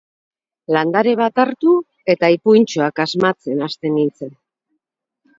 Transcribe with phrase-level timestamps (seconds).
[0.75, 1.73] Landare bat hartu,
[2.13, 4.33] eta ipuintxoak asmatzen hasten nintzen.